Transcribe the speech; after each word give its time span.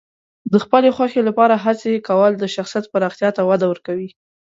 د 0.51 0.53
خپلې 0.63 0.89
خوښې 0.95 1.21
لپاره 1.29 1.55
هڅې 1.65 1.93
کول 2.07 2.31
د 2.37 2.43
شخصیت 2.55 2.85
پراختیا 2.93 3.29
ته 3.37 3.41
وده 3.49 3.65
ورکوي. 3.71 4.09